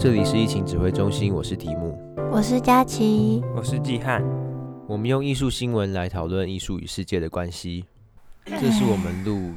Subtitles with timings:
[0.00, 1.98] 这里是疫情指挥中心，我是提姆，
[2.30, 4.22] 我是佳琪，我是季汉。
[4.86, 7.84] 我们用艺术新闻来讨论艺术与世界的关系。
[8.46, 9.54] 这是我们录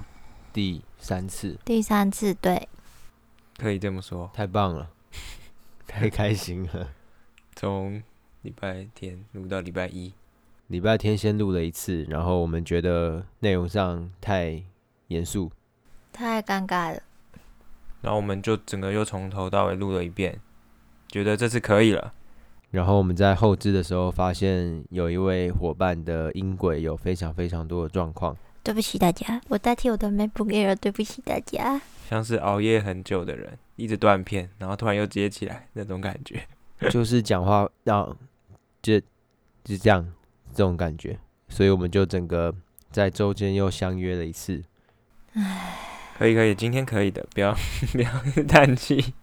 [0.52, 2.68] 第三次，第三次，对，
[3.59, 4.32] 可以这么说。
[4.34, 4.89] 太棒了，
[5.86, 6.89] 太开心了。
[7.55, 8.02] 从
[8.42, 10.12] 礼拜天录到礼拜一，
[10.66, 14.64] 礼拜天先录了一次，然后我们觉得内容上太
[15.10, 15.51] 严肃，
[16.11, 17.04] 太尴尬了。
[18.01, 20.39] 然后我们就整个又从头到尾录了一遍，
[21.07, 22.14] 觉得这次可以了。
[22.71, 28.36] 然后我们在后置的时候发现，有一位伙伴的音轨有非常非常多的状况。
[28.64, 31.82] 对不起大家，我代替我的 MacBook Air，对不起大家。
[32.09, 36.47] 像是熬夜很久的人，一直断片，然后突然又接起来那种感觉，
[36.89, 38.16] 就是讲话让
[38.81, 39.00] 就
[39.64, 40.06] 就这样
[40.53, 42.53] 这种感觉，所以我们就整个
[42.89, 44.64] 在周间又相约了一次。
[45.33, 45.91] 唉。
[46.22, 47.52] 可以可以，今天可以的，不要
[47.94, 48.12] 不要
[48.48, 49.16] 叹气。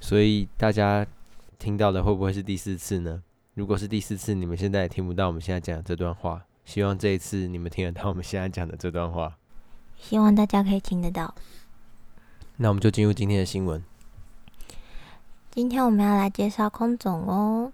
[0.00, 1.06] 所以大家
[1.58, 3.22] 听到的会不会是第四次呢？
[3.52, 6.42] 如果是第四次，你们现在也听不到我们现在讲的这段话。
[6.64, 9.36] 希望这一次你们听得到我们现在讲的这段话。
[9.98, 11.34] 希望大家可以听得到。
[12.56, 13.84] 那我们就进入今天的新闻。
[15.50, 17.70] 今天我们要来介绍空总哦。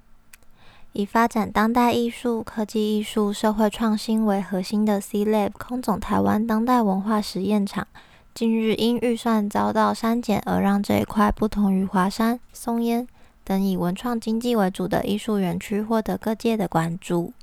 [0.97, 7.87] 以发展当代艺术、科技艺术、社会创新为核心的 C-LAB 空总台湾当代文化实验场，
[8.33, 13.07] 近日因预算遭到删减，而让这一块不同于华山、松烟
[13.45, 17.35] 等以文创经济为主的艺术园区获得各界的关注。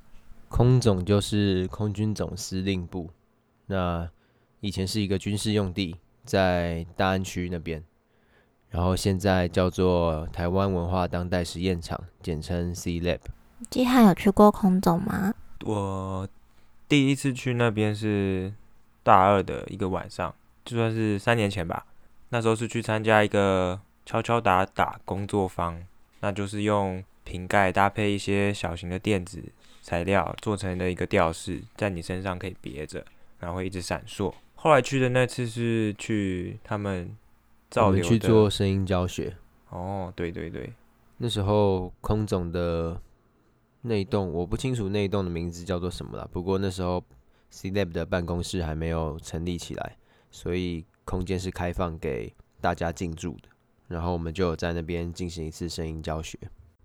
[0.49, 3.11] 空总就是空军总司令部，
[3.67, 4.09] 那
[4.61, 5.95] 以前是一个军事用地，
[6.25, 7.83] 在大安区那边，
[8.69, 13.19] 然后现在叫做台湾文化当代实验场，简称 C-LAB。
[13.69, 15.33] 季汉有去过空总吗？
[15.65, 16.27] 我
[16.89, 18.51] 第一次去那边是
[19.01, 20.33] 大二的一个晚上，
[20.65, 21.85] 就算是三年前吧。
[22.29, 25.81] 那时候是去参加一个敲敲打打工作坊，
[26.19, 29.41] 那就是用瓶盖搭配一些小型的电子
[29.81, 33.05] 材料做成的一个吊饰，在你身上可以别着，
[33.39, 34.33] 然后会一直闪烁。
[34.55, 37.15] 后来去的那次是去他们
[37.69, 39.35] 造流去做声音教学。
[39.69, 40.73] 哦，对对对，
[41.17, 42.99] 那时候空总的。
[43.85, 47.03] 那一栋我不清楚那一栋的名字叫做什么了，不过那时候
[47.49, 49.97] C-LAB 的办公室还没有成立起来，
[50.31, 53.49] 所以空间是开放给大家进驻的。
[53.89, 56.39] 然后我们就在那边进行一次声音教学。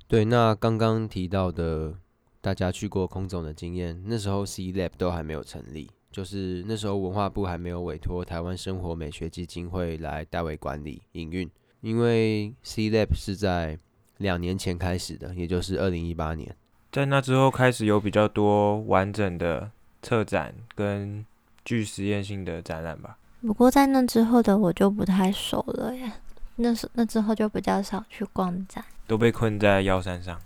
[0.08, 1.94] 对，那刚刚提到的
[2.40, 11.48] 大家去过空总的经验，那时候 C-LAB 都还没有成立，就是那时候文化部还没有委托台湾生活美学基金会来代为管理营运，
[11.80, 13.78] 因为 C-LAB 是在
[14.16, 16.54] 两年前开始的，也就是二零一八年。
[16.90, 19.70] 在那之后，开始有比较多完整的
[20.02, 21.24] 策展跟
[21.64, 23.18] 具实验性的展览吧。
[23.42, 26.10] 不过在那之后的我就不太熟了耶。
[26.56, 30.40] 那是那之后就比较少去逛展，都被困在药山上，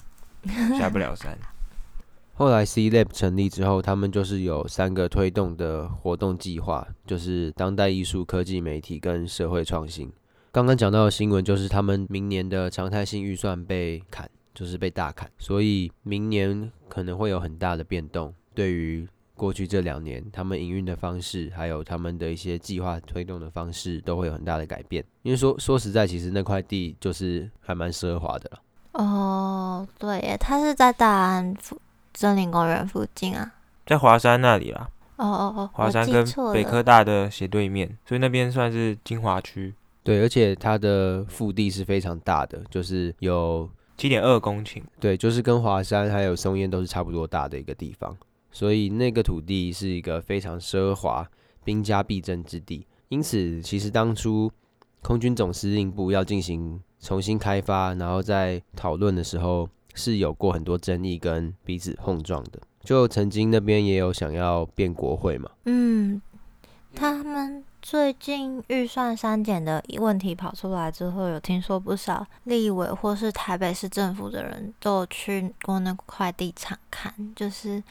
[0.78, 1.38] 下不了山。
[2.34, 10.12] 后来 C-LAB 成立之后，他们就是有三个推动的活动计划，就是当代艺术、科技媒体跟社会创新。
[10.50, 14.28] 刚刚讲到的新闻就是他们明年的常态性预算被砍。
[14.54, 18.32] 就是被大砍，所以明年可能会有很大的变动。
[18.54, 25.02] 对于过去这两年，他们营运的方式，还有他们的一些计划推动的方式，都会有很大的改变。
[25.22, 28.62] 因为说说实在，其实那块地就是还蛮奢华的了。
[28.92, 31.80] 哦，对耶，它是在大安附
[32.14, 33.54] 森林公园附近啊，
[33.86, 34.88] 在华山那里啦。
[35.16, 39.74] 哦哦哦，华山跟北科大的斜对面，所以那边算是精华区。
[40.04, 43.68] 对，而且它的腹地是非常大的，就是有。
[44.02, 48.16] 七点二公顷，对，就是跟华山还有松烟都是差不多大的一个地方，
[48.50, 51.24] 所以那个土地是一个非常奢华、
[51.62, 52.84] 兵家必争之地。
[53.10, 54.50] 因此，其实当初
[55.02, 62.58] 空军总司令部要进行重新开发，然后在讨论的时候，是有过很多争议跟彼此碰撞的。
[62.82, 66.20] 就曾经那边也有想要变国会嘛，嗯，
[66.92, 67.62] 他们。
[67.82, 77.82] 最近预算删减的问题跑出来之后，有听说不少立委或是台北市政府的人都有去过那块地场看，就是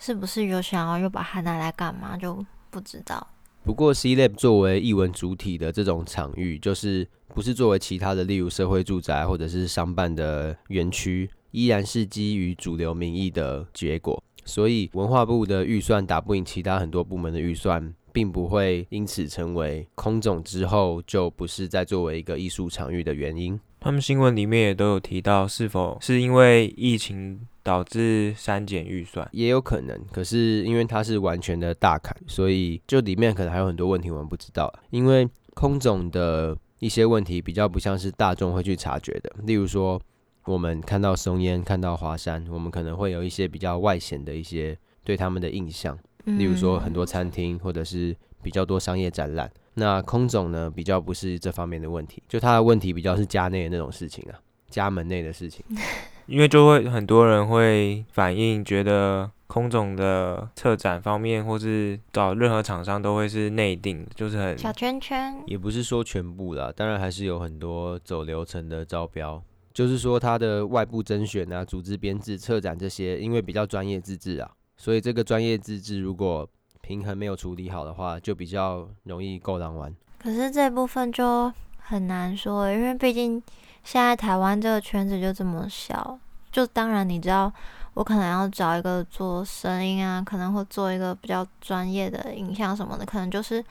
[0.00, 3.24] 是不是有想要又把它拿来干嘛，就不知道。
[3.62, 14.20] 不过 C-LAB 作为艺文主体的这种场域，就是不是作为其他的，例如社会住宅或者是商办的园区，依然是基于主流民意的结果。
[14.48, 17.94] 所以文化部的预算打不赢其他很多部门的预算。
[18.10, 23.60] 并不会因此成为空总之后就不是再作为一个艺术场域的原因。
[23.78, 29.96] 他们新闻里面也都有提到，是否是因为疫情导致删减预算，也有可能。
[30.10, 34.72] 可是因为它是完全的大砍，所以就里面可能还有很多问题我们不知道。
[34.90, 39.30] 因为空总的一些问题比较不像是大众会去察觉的。
[39.44, 40.00] 例如说，
[40.48, 44.74] 我们看到松烟，看到华山，我们可能会有一些比较外显的一些
[45.04, 45.96] 对他们的印象。
[46.24, 49.50] 例如说，很多餐厅或者是比较多商业展览。
[49.74, 54.40] 那空总呢，比较不是这方面的问题，就他的问题比较是家内的那种事情啊，
[54.70, 55.62] 家门内的事情。
[56.26, 65.34] 因为就会很多人会反映，觉得空总的策展方面，或是找任何厂商都会是内定，就是很小圈圈。
[65.46, 69.42] 也不是说全部啦，当然还是有很多走流程的招标。
[69.78, 76.44] 就是说他的外部甄选啊、组织编制、策展这些，因为比较专业自治啊，所以这个专业自治如果
[76.80, 79.94] 平衡没有处理好的话，就比较容易够狼玩。
[80.20, 83.40] 可是这部分就很难说，因为毕竟。
[83.84, 86.18] 现在台湾这个圈子就这么小，
[86.52, 87.50] 就当然你知道，
[87.94, 93.64] 我可能要找一个做声音啊，可能会做一个比较专业的影像什么的，可能就是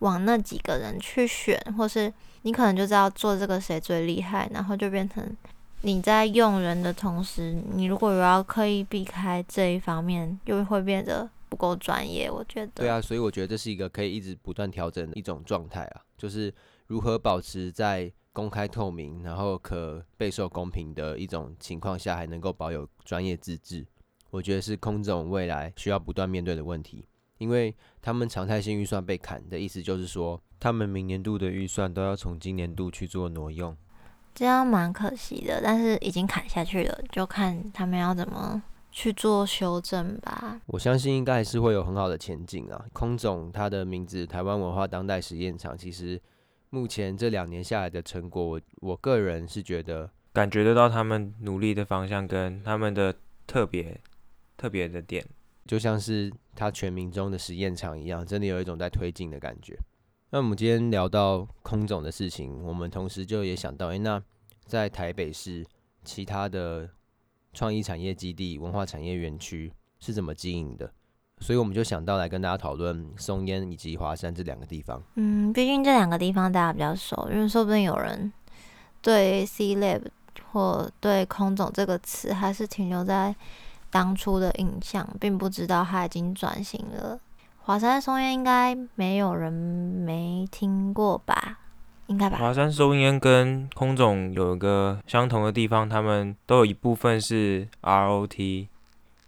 [0.00, 2.12] 往那几个人去选，或是
[2.42, 5.24] 你可能就知道做这个谁最厉害，然后就变成
[5.80, 12.30] 你在用人的同时，你如果有要刻意避开这一方面，又会变得不够专业。
[12.30, 12.72] 我觉得。
[12.74, 16.52] 对啊，所以我觉得这是一个可以一直不断调整的一种状态啊，就是
[16.86, 18.12] 如何保持在。
[18.32, 23.84] 公开透明，然后可备受公平的一种情况下，还能够保有专业自治，
[24.30, 27.04] 我觉得是空总未来需要不断面对的问题。
[27.40, 33.76] 因为他们常态性预算被砍的意思，就是说他们明年度的预算都要从今年度去做挪用，
[34.32, 35.60] 这样蛮可惜的。
[35.60, 40.60] 但是已经砍下去了，就看他们要怎么去做修正吧。
[40.66, 42.84] 我相信应该还是会有很好的前景啊。
[42.92, 46.20] 空总他的名字“台湾文化当代实验场”，其实。
[46.72, 53.12] 目前这两年下来的成果，我我个人是觉得感觉得到他们努力的方向跟他们的
[53.44, 54.00] 特别
[54.56, 55.26] 特别的点，
[55.66, 59.76] 就像是他全民中的实验场一样，真的有一种在推进的感觉。
[60.30, 64.22] 那我们今天聊到空总的事情，我们同时就也想到，诶，那
[64.64, 65.66] 在台北市
[66.04, 66.88] 其他的
[67.52, 70.90] 创意产业基地、文化产业园区是怎么经营的？
[71.40, 75.02] 所以我们就想到来跟大家讨论松烟以及华山这两个地方。
[75.14, 78.30] 嗯，毕竟这两个地方大家比较熟，因为说不定有人
[79.00, 80.02] 对 C Lab
[80.52, 83.34] 或对空总这个词还是停留在
[83.90, 87.18] 当初的印象，并不知道他已经转型了。
[87.58, 91.58] 华山松烟应该没有人没听过吧？
[92.06, 92.38] 应该吧。
[92.38, 98.66] 华山松烟跟空总有一个相同的地方，他们都有一部分是 ROT。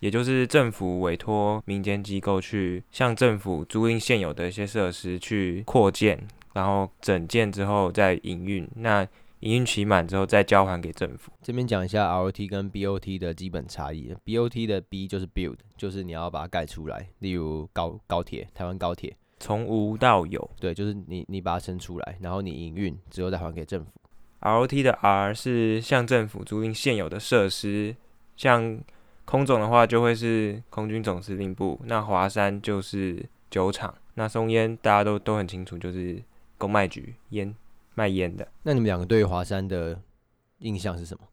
[0.00, 8.69] 也就是政府委托民间机构去向政府租赁现有的一些设施去扩建，然后整建之后再营运。
[8.75, 9.06] 那
[9.43, 11.31] 营运期满之后再交还给政府。
[11.41, 14.12] 这边讲一下 ROT 跟 BOT 的基本差异。
[14.25, 17.09] BOT 的 B 就是 build，就是你要把它盖出来。
[17.21, 23.91] 例如高高铁，台湾高铁从无到有，对，就是你你把它生出来，然后你营运之后再还给政府。
[24.41, 27.95] ROT 的 R 是向政府租赁现有的设施，
[28.37, 28.81] 像。
[29.25, 36.21] 空总的话就会是空军总司令部，那华山就是酒厂，那松烟大家都都很清楚，就是
[36.59, 37.55] 公卖局烟
[37.94, 38.47] 卖烟的。
[38.62, 39.99] 那你们两个对于华山的
[40.59, 41.25] 印象是什么？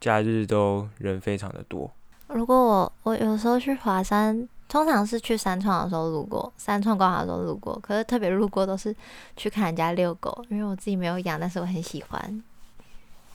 [0.00, 1.90] 假日都人非常的多。
[2.28, 8.94] 如果我我有时候去华山，通常是去三创的时候路过，三创逛的时候路过，可是特别路过都是
[9.36, 12.44] 去看人家遛狗，因为我自己没有养，但是我很喜欢，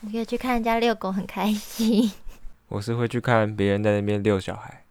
[0.00, 2.10] 你可以去看人家遛狗，很开心。
[2.68, 4.84] 我是会去看别人在那边遛小孩。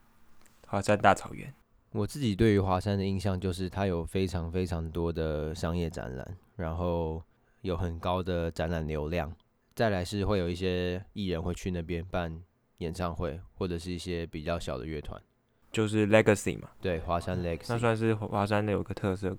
[0.67, 1.53] 华山大草原，
[1.91, 7.21] 我自己对于华山的印象就是它有非常非常多的商业展览，然后
[7.63, 9.35] 有很高的展览流量。
[9.75, 12.39] 再来是会有一些艺人会去那边办
[12.77, 15.19] 演唱会，或者是一些比较小的乐团，
[15.71, 16.69] 就是 Legacy 嘛。
[16.79, 19.35] 对，华山 Legacy，那算是华山的有个特色，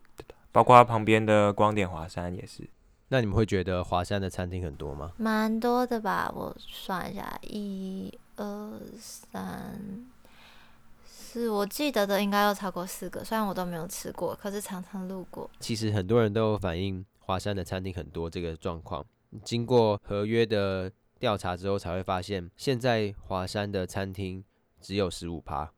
[0.50, 2.68] 包括它旁边的光点华山也是。
[3.08, 5.12] 那你们会觉得华山的餐厅很多吗？
[5.18, 9.78] 蛮多的吧，我算一下，一、二、三、
[11.04, 13.22] 四，我记得的应该有超过四个。
[13.22, 15.48] 虽然我都没有吃过，可是常常路过。
[15.60, 19.04] 其实很多人都有反映华山的餐厅很多这个状况。
[19.42, 24.44] 经过合约的调查之后，才会发现现在华山的餐厅
[24.80, 25.72] 只有十五趴，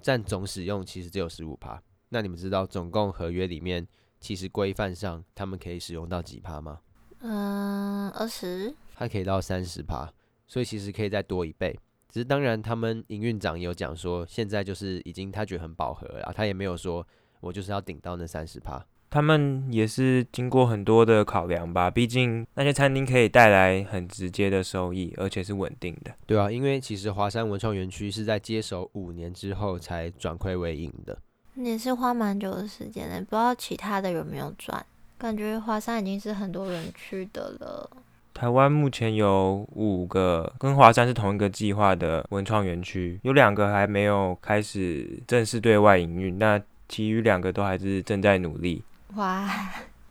[0.00, 1.82] 占总使用其实只有十五趴。
[2.08, 3.86] 那你们知道总共合约里面？
[4.18, 6.80] 其实规范上，他们可以使用到几趴吗？
[7.20, 8.74] 嗯，二十。
[8.94, 10.10] 它可以到三十趴，
[10.46, 11.78] 所以其实可以再多一倍。
[12.08, 17.06] 只是当然，他们营运长有讲说，现在就是已经他觉得很饱和了，他也没有说
[17.40, 18.84] 我就是要顶到那三十趴。
[19.08, 26.12] 他们也是经过很多的考量吧，毕竟那些餐厅可以带来很直接的收益，而且是稳定的。
[26.26, 31.16] 对啊，因为其实华山文创园区是在接手五年之后才转亏为盈的。
[31.54, 34.84] 也是花蛮久的时间的，不知道其他的有没有赚。
[35.16, 37.88] 感觉华山已经是很多人去的了。
[38.34, 48.84] 台湾目前有五个跟华山是同一个计划的文创园区，有两个还没有开始正式对外营运，那其余两个都还是正在努力。
[49.16, 49.50] 哇，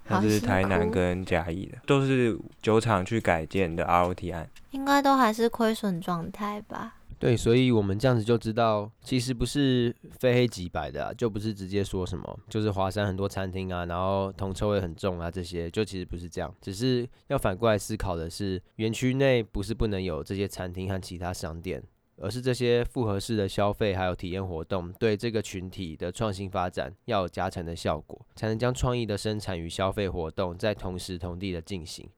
[0.08, 6.96] 那是台南跟嘉义的，都是酒厂去改建的 ROT 案，应该都还是亏损状态吧。
[7.18, 21.82] 对，所以我们这样子就知道，其实不是非黑即白的啊，就不是直接说什么，就是华山很多餐厅啊，然后铜臭味很重啊，这些就其实不是这样，只是要反过来思考的是，园区内不是不能有这些餐厅和其他商店，
[22.18, 32.10] 而是这些复合式的消费还有体验活动，对这个群体的创新发展要有加成的效果，才能将创意的生产与消费活动在同时同地的进行。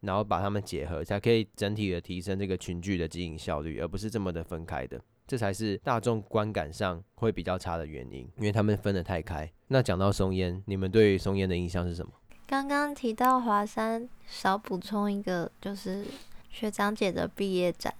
[0.00, 5.00] 然后把它们结合，才可以整体的提升这个群聚的经营效率，而不是这么的分开的。
[5.26, 9.50] 这才是大众观感上会比较差的原因，因为他们分得太开。
[9.66, 12.12] 那讲到松烟，你们对于松烟的印象是什么？
[12.46, 16.04] 刚刚提到华山，少补充一个，就是
[16.48, 17.92] 学长姐的毕业展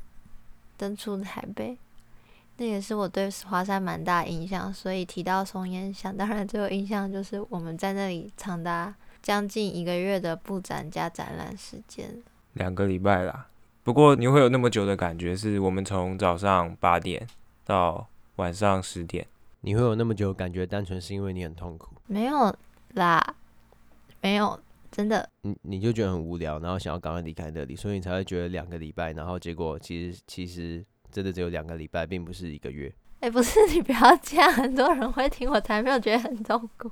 [0.79, 1.77] 登出台北，
[2.57, 4.73] 那也是我对华山蛮大印象。
[4.73, 8.95] 所以提到松烟，想当然最有印象就是我们在那里长达。
[9.21, 13.49] 将近一个月的布展加展览时间，两个礼拜啦。
[13.83, 17.27] 不过你会有那么久的感觉，是我们从早上八点
[17.65, 18.07] 到
[18.37, 19.27] 晚上十点。
[19.63, 21.97] 你会有那么久的感觉，单纯是因为你很痛苦？
[22.07, 22.57] 没有
[22.95, 23.35] 啦，
[24.23, 24.59] 没有，
[24.91, 25.29] 真的。
[25.43, 29.13] 你你就觉得很无聊，然后想要赶快离开那里，所以你才会觉得两个礼拜。
[29.13, 32.93] 然后结果其实其实真的只有两个礼拜，并不是一个月。
[33.21, 36.91] 哎、欸，不是，你不要这样，很多人会听，我才没有觉得很痛苦。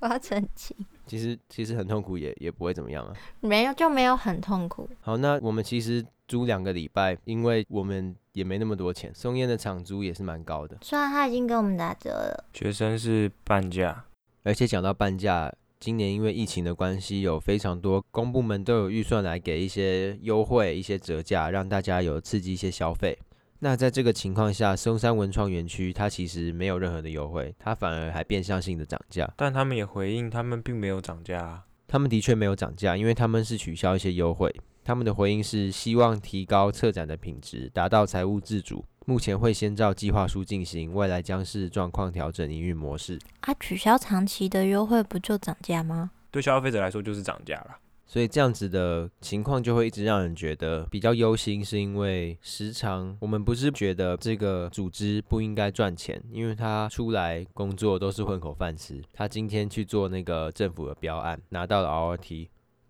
[0.00, 0.76] 我要澄清。
[1.06, 4.88] 其实其实很痛苦也也不会怎么样啊，没有就没有很痛苦。
[5.00, 10.76] 好，那我们其实租两个礼拜，因为我们也没那么多钱，松烟的场租也是蛮高的。
[10.82, 14.04] 虽然他已经给我们打折了，学生是半价，
[14.44, 23.16] 而且讲到半价，今年因为疫情的关系，有非常多公部门都有预算来给一些优惠、一些折价，让大家有刺激一些消费。
[23.60, 29.32] 那在这个情况下，松山文创园区它其实没有任何的优惠，它反而还变相性的涨价。
[29.36, 31.64] 但他们也回应，他们并没有涨价啊。
[31.86, 34.52] 他们的确没有涨价，因为他们是取消一些优惠。
[34.88, 38.82] 他们的回应是希望提高策展的品质，达到财务自主。
[39.04, 43.18] 目前会先照计划书进行，未来将视状况调整营运模式。
[43.40, 46.12] 啊，取消长期的优惠不就涨价吗？
[46.30, 47.76] 对消费者来说就是涨价了。
[48.06, 59.02] 所以这样子的情况就会一直让人觉得比较忧心，是因为时常我们不是觉得这个组织不应该赚钱，因为他出来工作都是混口饭吃。
[59.12, 62.48] 他今天去做那个政府的标案，拿到了 ROT，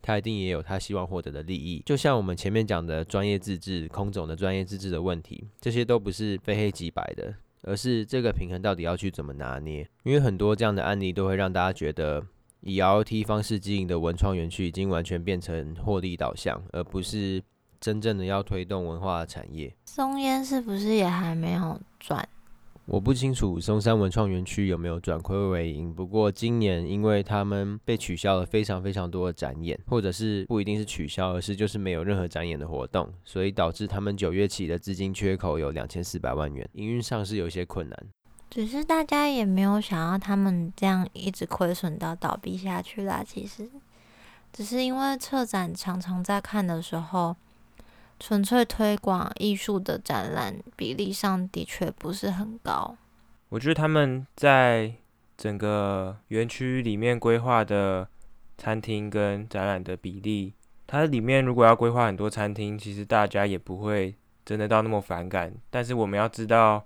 [0.08, 1.82] 他一定也有他希望获得的利益。
[1.84, 7.34] 就像我们前面讲的专业自治、空总的专业自治的问题，这些都不是非黑即白的，
[7.64, 9.86] 而是这个平衡到底要去怎么拿捏。
[10.04, 12.24] 因为很多这样的案例都会让大家觉得。
[12.60, 17.40] 以 LOT 方式经营的文创园区已经完全变成获利导向，而不是
[17.80, 19.72] 真正的要推动文化产业。
[19.84, 22.28] 松烟是不是也还没有转？
[22.90, 25.92] 我不清楚松山文创园区有没有转亏为盈。
[25.92, 38.06] 不过今年因为他们被取消了非常非常多的展演，或者是不一定是取消，而是就是没有任何展演的活动，所以导致他们九月起的资金缺口有两千四百万元，营运上是有些困难。
[38.48, 43.22] 只是大家也没有想要他们这样一直亏损到倒闭下去啦。
[43.22, 43.68] 其实，
[44.50, 47.36] 只是因为策展常常在看的时候，
[48.18, 52.96] 纯粹推广艺术的展览比例上的确不是很高。
[53.48, 54.92] 我觉得他们在
[55.36, 58.08] 整个园区里面规划的
[58.56, 60.54] 餐厅跟展览的比例，
[60.86, 65.52] 它里面如果要规划很多餐厅，其实大家也不会真的到那么反感。
[65.70, 66.84] 但是我们要知道。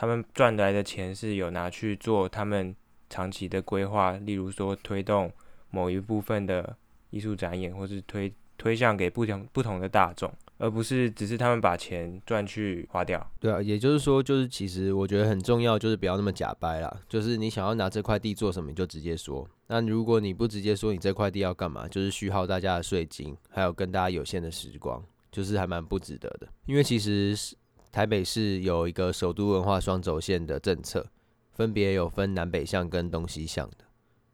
[0.00, 2.72] 他们赚来的钱是有拿去做他们
[3.10, 5.28] 长期的规划，例如说推动
[5.70, 6.76] 某一部分的
[7.10, 13.26] 艺术展演，或是推推向给不同不同的大众，而不是只是他们把钱赚去花掉。
[13.40, 17.00] 对啊，也就是说，就是其实我觉得很重要，就是不要那么假掰啦。
[17.08, 19.48] 就是你想要拿这块地做什么，你就直接说。
[19.68, 26.46] 那如果你不直接说你这块地要干嘛，就是虚耗大家的税金，还有跟大家有限的时光，就是还蛮不值得的。
[26.66, 27.56] 因为其实是。
[27.90, 31.06] 台北市有一个首都文化双轴线的政策，
[31.54, 33.78] 分别有分南北向跟东西向的。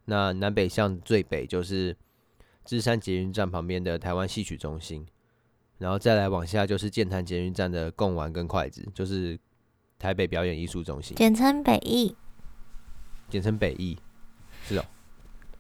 [0.07, 1.97] 那南北向最北就是
[2.65, 5.07] 芝山捷运站旁边的台湾戏曲中心，
[5.79, 9.39] 然后再来往下就是剑潭捷运站的贡丸跟筷子，就是
[9.99, 12.17] 台北表演艺术中心，简称北艺，
[13.29, 13.99] 简称北艺，
[14.65, 14.85] 是哦，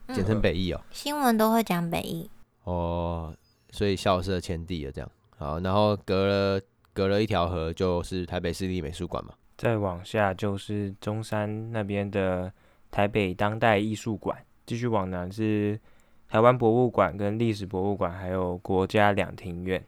[0.08, 2.30] 简称北艺哦，新闻都会讲北艺
[2.64, 3.34] 哦，
[3.70, 6.60] 所以校舍迁地了这样，好，然后隔了。
[6.96, 12.52] 隔了一条河就是台北市立美术馆嘛，再往下就是中山那边的
[12.88, 15.76] 台北当代艺术馆，继续往南是
[16.28, 19.84] 台湾博物馆跟历史博物馆，还有国家两庭院。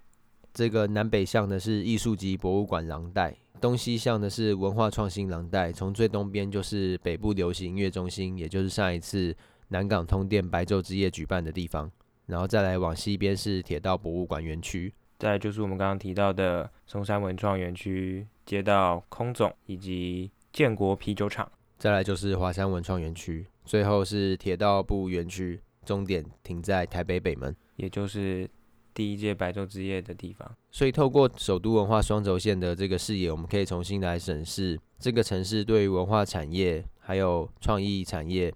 [0.57, 5.71] 这个南北向的是艺术及博物馆廊带，东西向的是文化创新廊带。
[5.71, 9.37] 从最东边就是北部流行音乐中心，也就是上一次
[9.69, 11.93] 南港通电白昼之夜举办的地方。
[12.25, 21.47] 然后再来往西边是铁道博物馆园区，再来就是我们刚刚提到的松山文创园区、街道空总以及建国啤酒厂，
[21.77, 28.49] 再来就是华山文创园区，最后是铁道部园区，终点停在台北北门，也就是
[28.97, 30.51] 第一届白昼之夜的地方。
[30.71, 38.51] 所以透过首都文化双轴线的这个视野，我们可以重新来审视这个城市对于文化产业还有创意产业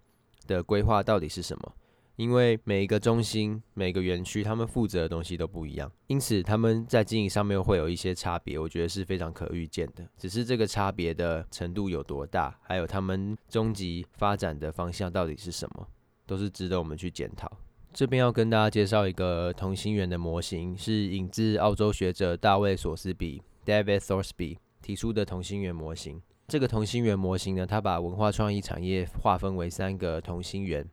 [0.47, 1.73] 的规划到底是什么。
[2.17, 10.07] 因为每一个中心、每个园区，他们负责的东西都不一样，因此他们在经营上面会有一些差别，我觉得是非常可预见的。
[10.19, 15.89] 只是这个差别的程度有多大，还有他们终极发展的方向到底是什么，
[16.27, 17.51] 都是值得我们去检讨。
[17.93, 26.23] 这边要跟大家介绍一个同心圆的模型，是引自澳洲学者大卫·索斯比 （David Thorsby） 提出的同心圆模型。
[26.47, 30.89] 这个同心圆模型呢，它把文化创意产业划分为三个同心圆。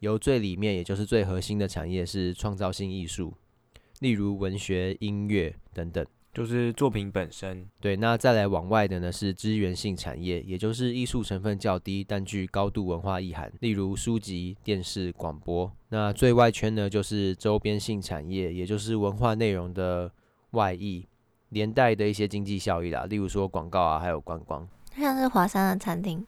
[0.00, 3.32] 由最里面，也就是最核心的产业是创造性艺术，
[4.00, 6.04] 例如文学、音乐等等，
[6.36, 7.66] 就是作品本身。
[7.80, 15.72] 对，那再来往外的呢是资源性产业，也就是艺术成分较低，但具高度文化意涵，例如书籍、电视、广播。
[15.88, 20.12] 那最外圈呢就是周边性产业，也就是文化内容的
[20.50, 21.06] 外溢，
[21.48, 24.68] 连带的一些经济效益啦，例如说广告啊，还有观光。
[24.94, 26.26] 像是华山的餐厅。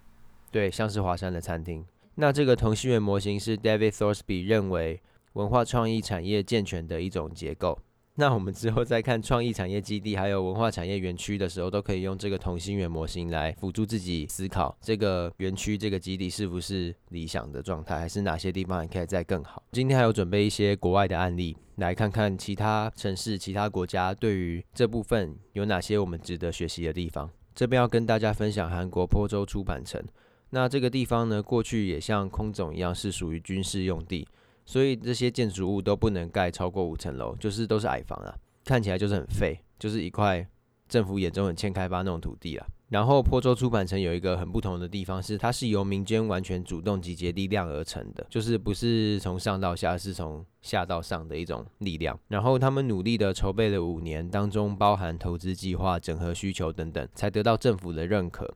[0.50, 1.84] 对，像是华山的餐厅。
[2.14, 5.02] 那这个同心圆模型是 David Thorsby 认为
[5.34, 7.78] 文化创意产业健全的一种结构。
[8.20, 19.62] 那我们之后再看创意产业基地还有文化产业园区的时候，都可以用这个同心圆模型来辅助自己思考这个园区这个基地是不是理想的状态，还是哪些地方还可以再更好。
[19.70, 27.30] 今天还有准备一些国外的案例，来看看其他城市、其他国家对于这部分有哪些我们值得学习的地方。
[27.54, 30.04] 这边要跟大家分享韩国坡州出版城。
[30.50, 34.26] 那这个地方呢，过去也像空总一样是属于军事用地，
[34.68, 40.46] 所以这些建筑物都不能盖超过五层楼，就是都是矮房啊，看起来就是很废，就是一块
[40.86, 42.66] 政府眼中很欠开发那种土地啊。
[42.90, 52.18] 然后坡州出版城有一个很不同的地方是，它是由民间完全主动集结力量而成的，就是不是从上到下，是从下到上的一种力量。
[52.28, 58.54] 然后他们努力的筹备了五年，当中包含投资计划、整合需求等等，才得到政府的认可。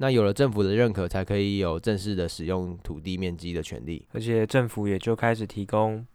[0.00, 6.06] 那有了政府的认可，才可以有正式的使用土地面积的权利，而且政府也就开始提供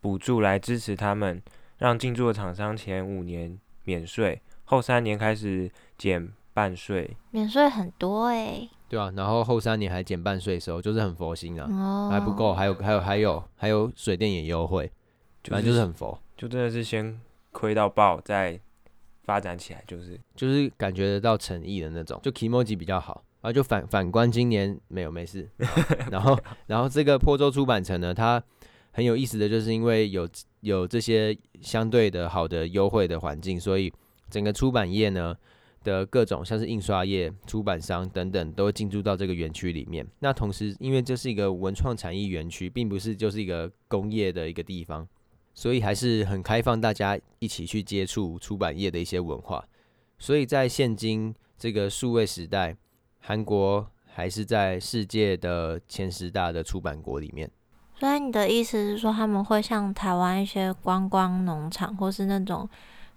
[0.00, 1.40] 补助来支持他们，
[1.78, 7.16] 让进驻的厂商前五年免税，后三年开始减半税。
[7.30, 14.90] 免税很多哎、欸，对啊，然后后三年还减半税的时候，就是很佛心啊，哦、还不够，还有还有还有还有水电也优惠，
[15.44, 17.20] 反正就是很佛，就真的是先
[17.52, 18.58] 亏到爆，再
[19.22, 23.22] 发展起来，就是就是感觉得到诚意的那种，就 Kimoji 比较好。
[23.40, 25.48] 啊，就反反观今年没有没事，
[26.10, 28.42] 然后然后这个坡州出版城呢，它
[28.90, 30.28] 很有意思的就是因为有
[30.60, 33.92] 有这些相对的好的优惠的环境，所以
[34.28, 35.32] 整个出版业呢
[35.84, 40.04] 的各种像是印刷业、出版商等等都进驻到这个园区里面。
[40.18, 45.06] 那同时，因为这是一个文创产业园区，并不是就是一个工业的一个地方，
[45.54, 49.64] 所以还是很开放大家一起去接触出版业的一些文化。
[50.18, 52.76] 所以在现今这个数位时代。
[53.28, 57.50] 韩国还是在世界的前十大的出版国里面，
[58.00, 62.66] 所以你的意思是说，他们会像台湾一些观光农场，或是那种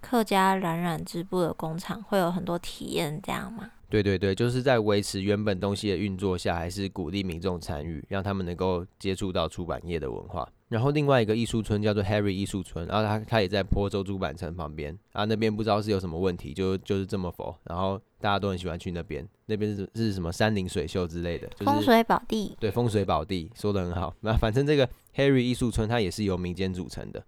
[0.02, 3.72] 客家染染织布的工厂，会有很多体验这样吗？
[3.88, 10.46] 对对对，就是在维持原本东西的运作下，还是鼓励民众参与，让他们能够接触到出版业的文化。
[10.72, 24.16] 然后另外一个艺术村叫做 Harry 艺术村，然后他他也在坡州主板城旁边啊，那边不知道是有什么问题，就就是这么佛，然后大家都很喜欢去那边，那边是是什么山林水秀之类的，就是、风水宝地，对，风水宝地说的很好。
[24.22, 27.22] 那反正这个 Harry 艺术村它也是由民间组成的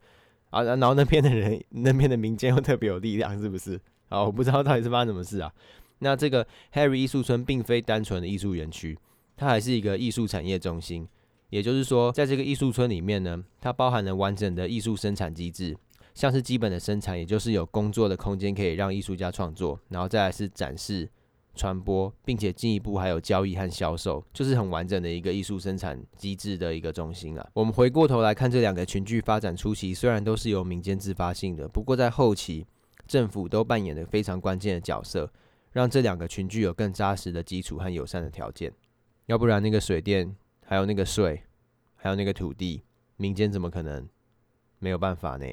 [0.50, 3.78] 啊，然后那边的人，那边的民间又特别有力量，是不是？
[4.08, 5.52] 啊，我不知道到底是发生什么事啊。
[6.00, 8.98] 那这个 Harry 艺术村并非单纯的艺术园区，
[9.36, 11.06] 它还是一个艺术产业中心。
[11.54, 15.78] 也就是说，在这个艺术村里面呢，它包含了完整的艺术生产机制，
[16.16, 21.08] 像是基本的生产，也就是有工作的空间可以让艺术家创作，然后再来是展示、
[21.54, 27.48] 传播，并且进一步还有交易和销售，就是很完整的一个艺术生产机制的一个中心啊。
[27.54, 32.66] 我们回过头来看这两个群聚发展初期，虽然都是由民间自发性的，不过在后期，
[33.06, 35.32] 政府都扮演了非常关键的角色，
[35.72, 38.74] 让这两个群聚有更扎实的基础和友善的条件，
[39.28, 40.36] 要不然那个水电。
[40.74, 41.40] 还有那个税，
[41.96, 42.82] 还有那个土地，
[43.18, 44.10] 民间怎么可能
[44.80, 45.46] 没有办法呢？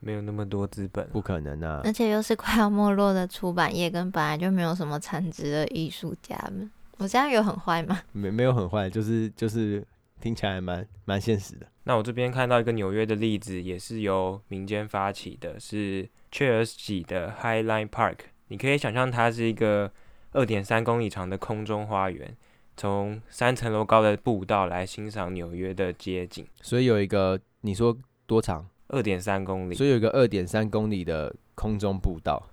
[0.00, 1.80] 没有那么多资本，不可能啊！
[1.84, 8.02] 而且又是快要没落的出版业，跟本来就没有什么产值的艺术家们，我这样有很坏吗？
[8.10, 9.86] 没没有很坏，就是就是
[10.20, 11.66] 听起来蛮蛮现实的。
[11.84, 18.16] 那我这边看到一个纽约的例子，也是由民间发起的，是 Chersky 的 High Line Park。
[18.48, 19.92] 你可以想象它是一个
[20.32, 22.36] 二点三公里长的空中花园，
[22.76, 26.46] 从三层楼高的步道来欣赏纽约的街景。
[26.62, 28.66] 所以有一个，你说多长？
[28.88, 32.50] 二点三公里，所以有一个二点三公里的空中步道。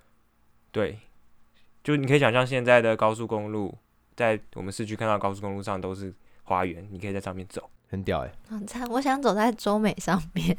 [0.72, 0.98] 对，
[1.84, 3.76] 就你可以想象现在的高速公路，
[4.16, 6.12] 在我们市区看到高速公路上都是
[6.44, 8.56] 花园，你可以在上面走，很屌哎、欸！
[8.56, 10.56] 很惨，我想走在中美上面。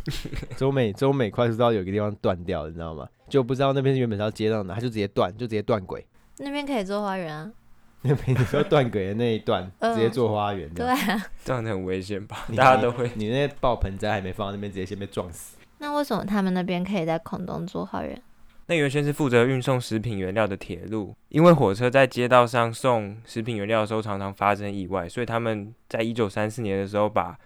[0.56, 3.06] 中美中美快速道有一个地方断掉，你知道吗？
[3.28, 6.04] 就不知道那边原本是要接到哪，它就直接断，就直接断轨。
[6.38, 7.52] 那边可以做花园啊。
[8.02, 12.46] 那边你说断轨的那一段， 直接做花园，对啊，这样很危险吧？
[12.56, 15.56] 大家都会，你那爆盆栽还没放到那边，直接先被撞死。
[15.78, 18.20] 那为什么他们那边可以在空中做花园？
[18.66, 27.36] 那原先是负责运送食品原料的铁路，因为火车在街道上送食品原料的时候常常发生意外，所以他们在一九三四年的时候把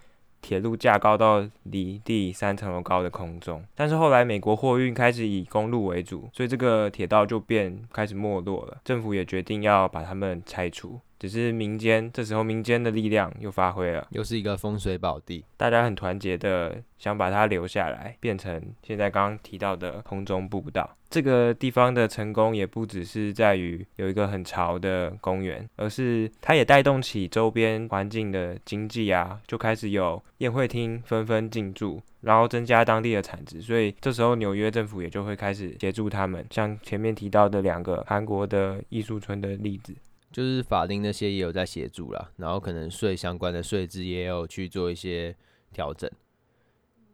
[0.45, 8.77] 铁路架高到离地三层楼高的空中，但是后来美国货运开始以公路为主，所以这个铁道就变开始没落了。
[8.85, 20.95] 政府也决定要把它们拆除，只是民间这时候民间的力量又发挥了，又是一个风水宝地，大家很团结的想把它留下来，变成现在刚刚提到的空中步道。
[21.09, 33.63] 这个地方的成功也不只是在于有一个很潮的公园，而是它也带动起周边环境的经济啊，就开始有宴会厅纷纷进驻，然后增加当地的产值。
[33.63, 39.95] 所以这时候纽约政府也就会开始协助他们，像前面提到的两个韩国的艺术村的例子，
[40.35, 45.33] 就是法令那些也有在协助啦，然后可能税相关的税制也有去做一些
[45.73, 46.11] 调整。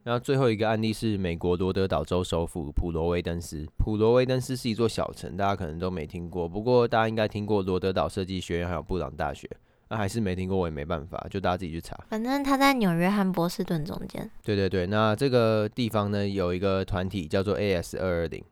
[0.04, 3.66] 那最后一个案例是美国罗德岛州首府普罗威登斯。
[3.76, 6.48] 普罗威登斯是一座小城，大家可能都没听过。
[6.48, 9.46] 不过大家应该听过罗德岛设计学院还有布朗大学。
[9.90, 12.02] 那还是没听过，我也没办法，就大家自己去查。
[12.08, 14.30] 反正他在纽约和波士顿中间。
[14.42, 18.42] 对对对，那这个地方呢，有一个团体叫做 AS 二二零。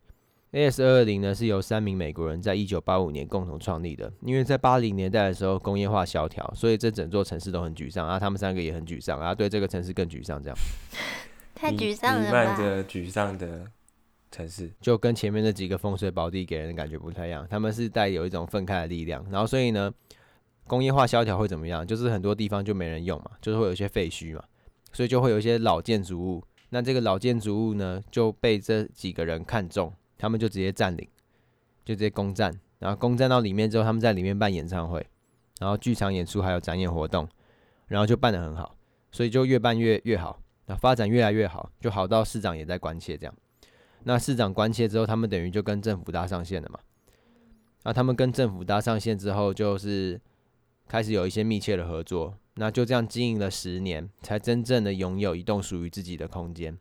[0.53, 4.11] AS 二二零呢是由三名美国人在一九八五年共同创立的。
[4.23, 8.19] 因为在八零年代的时候工业化萧条，所以这整座城市都很沮丧啊。
[8.19, 10.57] 他们三个也很沮丧啊，对这个城市更沮丧，这样。
[11.55, 12.43] 太沮丧了吧？
[12.43, 13.71] 弥漫着沮丧的
[14.31, 17.47] 城市，就跟前面那几个风水宝地给人的感觉不太一样。
[17.51, 19.93] 他们是带有一种愤慨的力量，然后所以呢，
[20.67, 21.87] 工业化萧条会怎么样？
[21.87, 24.43] 就是很多地方就没人用嘛，就是会有一些废墟嘛，
[24.93, 26.43] 所以就会有一些老建筑物。
[26.71, 31.09] 那这个老建筑物呢，就被这几个人看中，他们就直接占领，
[31.85, 32.53] 就直接攻占。
[32.81, 35.05] 然后攻占到里面之后，他们在里面办演唱会，
[35.59, 37.29] 然后剧场演出还有展演活动，
[37.87, 38.77] 然后就办得很好，
[39.11, 40.41] 所以就越办越越好。
[40.67, 43.35] 那发展越来越好，就好到市长也在关切这样。
[44.05, 46.79] 那市长关切之后，他们等于就跟政府搭上线了嘛。
[47.85, 50.21] 那他们跟政府搭上线之后，就是
[50.87, 52.35] 开始有一些密切的合作。
[52.55, 56.77] 那就这样经营了十年，才真正的拥有一栋属于自己的空间。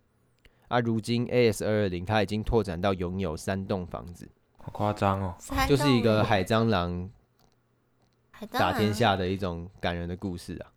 [0.67, 5.35] 而如今 AS 二二零，它已经拓展到拥有三栋房子，好夸张哦！
[5.67, 7.09] 就是一个海蟑螂
[8.51, 10.71] 打天下的一种感人的故事啊。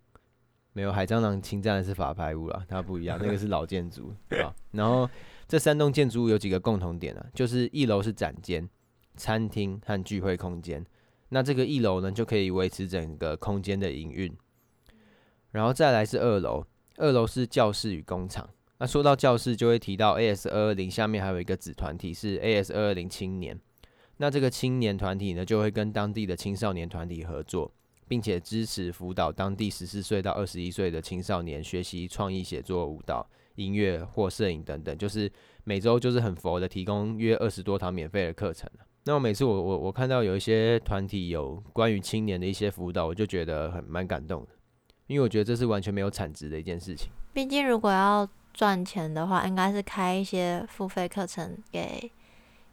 [0.73, 4.55] 没有海蟑螂侵占的是法拍屋啦，它不一样，那个是老建筑啊。
[4.71, 5.11] 然后
[5.49, 8.69] 这三栋建筑物有几个共同点啊，就是一楼是展间、
[9.17, 10.87] 餐厅和聚会空间。
[11.31, 14.33] 那这个一楼呢，就可以维持整个空间的营运。
[15.51, 16.65] 然后再来是二楼，
[16.97, 18.49] 二楼是教室与工厂。
[18.81, 23.57] 那说到教室，就会提到 AS 二二零下面还有一个子团体是 AS 二二零青年。
[24.17, 27.71] 那这个青年团体呢，就会跟当地的青少年团体合作。
[28.09, 35.31] 并且支持辅导当地十四岁到二十一岁的青少年学习创意写作、舞蹈、音乐或摄影等等，就是
[35.63, 38.69] 每周就是很佛的提供约二十多堂免费的课程。
[39.05, 44.49] 那我每次我我我看到有一些团体有关于青年的一些辅导，我就觉得很蛮感动的，
[45.07, 47.13] 因为我觉得这是完全没有产值的一件事情。
[47.33, 52.11] 毕竟如果要赚钱的话，应该是开一些付费课程给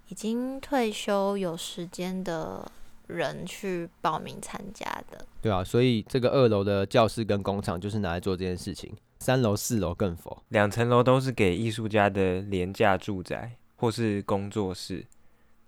[0.10, 2.72] 已经退休有时间的。
[3.08, 8.94] 人去报名参加的，对啊，所以这个二楼的教室跟工厂就是拿来做这件事情。
[9.20, 15.06] 三楼、四楼更否，两层楼都是给艺术家的廉价住宅或是工作室。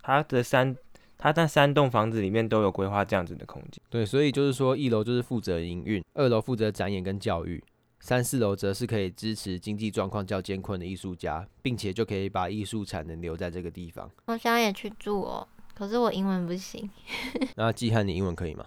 [0.02, 0.76] 他的三，
[1.17, 3.82] 他在三栋房子里面都有规划这样子的空间。
[3.89, 7.63] 对，所以就是说，一楼就是负责营运，二楼负责展演跟教育，
[8.00, 14.10] 三四楼则是可以支持经济状况较艰困的艺术家，并且就可以把艺术产能留在这个地方。
[14.26, 15.48] 我想也去住哦。
[15.76, 16.90] 可是我英文不行。
[17.56, 18.66] 那季汉，你英文可以吗？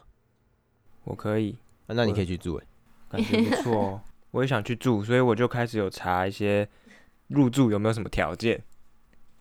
[1.04, 1.56] 我可以。
[1.86, 2.66] 啊、那你可以去住诶，
[3.08, 4.00] 感觉不错哦。
[4.30, 6.66] 我也想去住，所以我就开始有查一些
[7.28, 8.62] 入住有没有什么条件。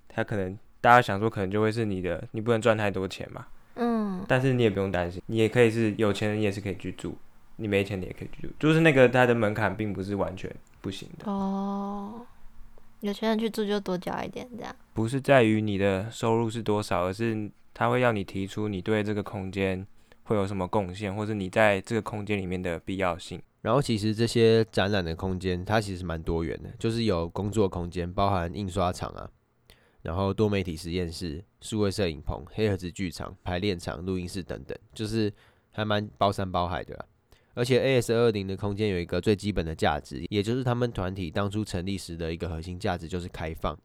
[0.10, 3.48] 他可能大家想说，可能就会是你的，你不能赚太多钱嘛。
[3.76, 4.26] 嗯。
[4.28, 7.16] 但是你也不用担心，你也可以是有钱人，你也是可以去住。
[7.56, 8.54] 你没钱，你也可以去住。
[8.60, 11.32] 就是那个它的门槛并不是完全不行的。
[11.32, 12.26] 哦。
[13.02, 14.76] 有钱人去住就多交一点，这样。
[14.94, 19.84] 不是在于你的收入是多少，而是他会要你提出你对这个空间
[20.22, 23.42] 会有什么贡献，或是你在这个空间里面的必要性。
[23.62, 29.28] 然后其实这些展览的空间，它其实蛮多元的，就是有工作空间，包含印刷厂啊，
[30.04, 35.34] 然后多媒体实验室、数位摄影棚、黑盒子剧场、排练场、录音室等等，就是
[35.72, 37.06] 还蛮包山包海的啦。
[37.54, 43.78] 而且 AS 二零的空间有一个最基本的价值，也就是他们团体当初成立时的一个核心价值，就是开放。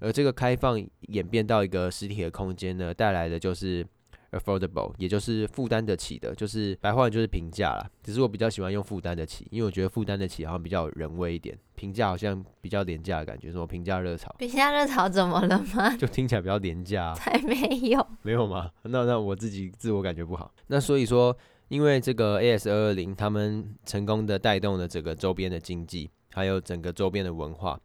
[0.00, 3.86] 而这个开放演变到一个实体的空间呢，带来的就是
[4.32, 7.88] affordable，也就是负担得起的，就是白话就是平价啦。
[8.02, 13.52] 只是我比较喜欢用负担得起，因为我觉得负担得起好像比较人味一点，平价好像比较廉价的感觉。
[13.52, 14.34] 什么平价热潮？
[14.36, 15.94] 平价热潮怎么了吗？
[15.96, 17.14] 就听起来比较廉价啊。
[17.16, 17.54] 才没
[17.88, 18.68] 有，没有吗？
[18.82, 20.52] 那那我自己自我感觉不好。
[20.66, 21.34] 那所以说，
[21.68, 27.80] 因为这个 AS220 他们成功的带动了整个周边的经济，还有整个周边的文化。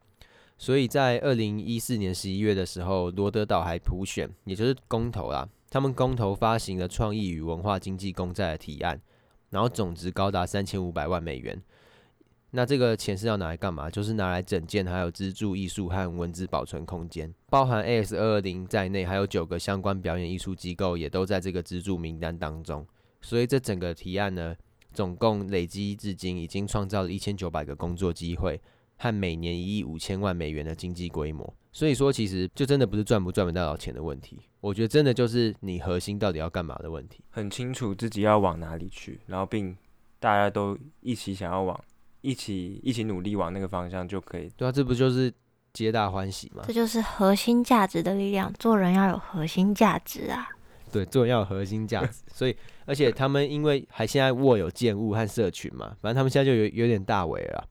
[0.58, 5.48] 所以在二零一四年十一月的时候，罗德岛还普选，也就是公投啦。
[5.70, 9.00] 他们公投发行了创意与文化经济公债的提案，
[9.48, 11.60] 然后总值高达三千五百万美元。
[12.50, 13.88] 那这个钱是要拿来干嘛？
[13.88, 22.84] 就是拿来整建，还有资助艺术和文字保存空间，包含 AS 二二零在内，还有九个相关表演艺术机构也都在这个资助名单当中。
[23.20, 24.54] 所以这整个提案呢，
[24.92, 28.60] 总共累积至今已经创造了一千九百个工作机会。
[29.02, 37.24] 和每年一亿五千万美元的经济规模，所以说其实就真的不是赚不赚不到钱的问题，我觉得真的就是你核心到底要干嘛的问题。
[37.30, 39.74] 很清楚自己要往哪里去，然后并
[40.18, 41.82] 大家都一起想要往
[42.20, 44.50] 一起一起努力往那个方向就可以。
[44.54, 45.32] 对啊，这不就是
[45.72, 46.62] 皆大欢喜吗？
[46.66, 50.46] 这就是核心价值的力量，做人要有核心价值啊。
[50.92, 57.64] 对，做人要有核心价值，所以而且他们因为还现在握有建物和社群嘛，反正他们现在就有有点大尾了。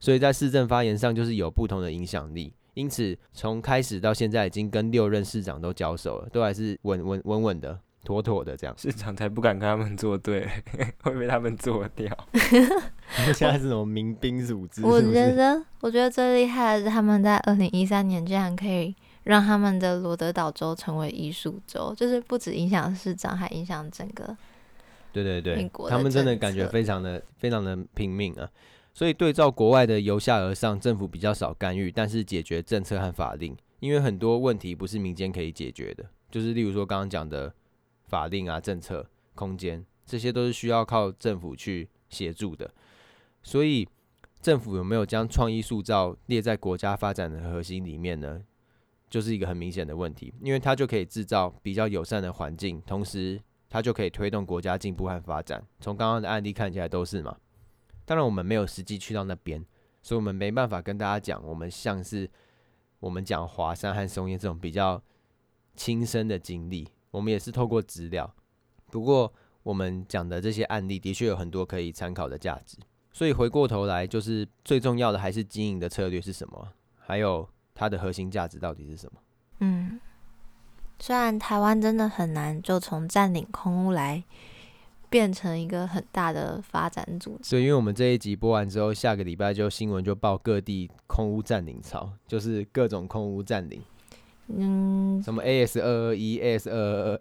[0.00, 8.72] 所以在市政发言上就是有不同的影响力，因此从开始到现在已经跟六任市长都交手了，都还是稳稳稳稳的、妥妥的这样。
[8.78, 10.48] 市长才不敢跟他们作对，
[11.02, 12.06] 会被他们做掉。
[13.34, 14.84] 现在是什么民兵组织？
[14.84, 18.94] 我觉得，我觉得最厉害的是他们在二零一三年竟然可以
[19.28, 24.34] 让他们的罗德岛州成为艺术州，就是不止影响市长，还影响整个。
[25.12, 28.48] 对对对，他们真的感觉非常的非常的拼命啊。
[28.94, 37.52] 所以对照国外的由下而上，政府比较少干预，但是解决政策和法令，因为很多问题不是民间可以解决的，就是例如说刚刚讲的
[38.06, 42.70] 法令啊、政策、空间，这些都是需要靠政府去协助的。
[43.42, 43.86] 所以
[44.40, 48.40] 政府有没有将创意塑造列在国家发展的核心里面呢？
[49.08, 55.64] 就是一个很明显的问题，因为它就可以制造比较友善的环境，同时它就可以推动国家进步和发展。
[55.80, 57.36] 从刚刚的案例看起来都是嘛。
[58.04, 59.64] 当然，我们没有实际去到那边，
[60.02, 61.44] 所以我们没办法跟大家讲。
[61.46, 62.30] 我们像是
[63.00, 65.02] 我们讲华山和松烟这种比较
[65.76, 68.34] 亲身的经历，我们也是透过资料。
[68.90, 69.30] 不过，
[69.62, 72.78] 我们讲的这些案例的确有很多可以参考的价值。
[73.12, 77.46] 所以回过头来，就是最重要的还是经营的策略是什么，还有
[77.78, 79.20] 它的核心价值到底是什么。
[79.60, 80.00] 嗯，
[80.98, 84.24] 虽然台湾真的很难，就从占领空屋来。
[85.10, 87.52] 变成一个很大的发展组织。
[87.52, 93.80] 对，因为我们这一集播完之后，下个礼拜就新闻就报各地空屋占领潮，就是各种空屋占领。
[94.48, 97.18] 嗯，什么 AS 二二一、AS 二二二、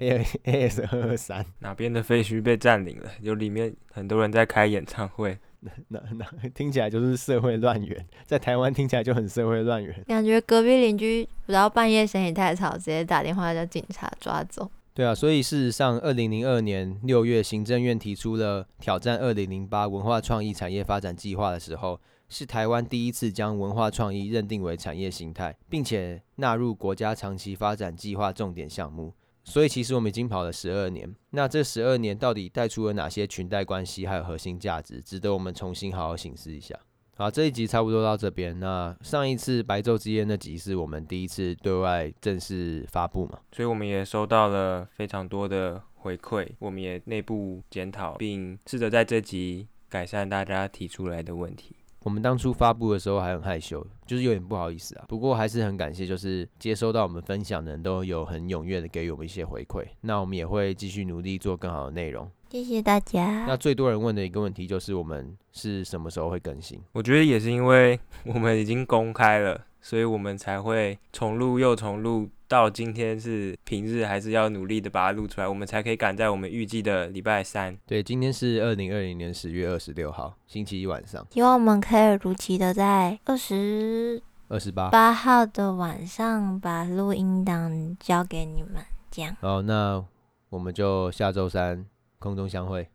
[0.51, 3.09] AS 二二三，哪边的废墟被占领了？
[3.21, 5.39] 有里面很多人在开演唱会，
[5.89, 10.03] 那那那听起来就是社会乱源，在台湾听起来就很社会乱源。
[10.07, 14.69] 感觉隔壁邻居不到半夜嫌你太吵，直接打电话叫警察抓走。
[14.93, 29.13] 对啊，所以事实上，二零零二年六月，行政院提出了挑战二零零八文化创意产业发展计划的时候，是台湾第一次将文化创意认定为产业形态，并且纳入国家长期发展计划重点项目。
[29.49, 31.09] 所以，其实我们已经跑了十二年。
[31.29, 36.77] 那这十二年到底带出了哪些裙带关系，还有核心价值，值得我们重新好好省思一下。
[37.15, 38.59] 好，这一集差不多到这边。
[38.59, 51.77] 那上一次白昼之夜那集是我们第一次对外正式发布嘛，所以我们也收到了非常多的回馈，我们也内部检讨，并试着在这集改善大家提出来的问题。
[52.03, 55.05] 我们当初发布的时候还很害羞，就是有点不好意思啊。
[55.07, 59.85] 不过还是很感谢，就是接收到我们分享的人都有很踊跃的给予我们一些回馈。
[60.01, 62.29] 那我们也会继续努力做更好的内容。
[62.49, 63.45] 谢谢大家。
[63.45, 66.79] 那最多人问的一个问题就是我们是什么时候会更新？
[66.93, 72.29] 我觉得也是因为我们已经公开了，所以我们才会重录又重录。
[72.47, 77.77] 到今天是平日，还是要努力的把它录出来，我们才可以赶在我们预计的礼拜三。
[77.85, 81.25] 对，今天是二零二零年十月二十六号，星期一晚上。
[81.31, 89.35] 希望我们可以如期的在二十二十八八号的晚上把录音档交给你们，这样。
[89.41, 90.03] 好，那
[90.49, 91.85] 我们就下周三
[92.19, 92.87] 空中相会。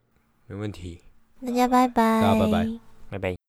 [0.47, 1.01] 没问题。
[1.45, 2.23] 大家拜拜。
[2.23, 2.69] 大家拜拜。
[3.11, 3.41] 拜拜。